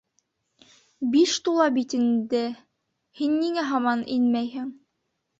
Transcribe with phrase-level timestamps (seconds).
[1.15, 2.39] Биш тула бит инде!
[3.19, 4.73] һин ниңә һаман инмәйһең?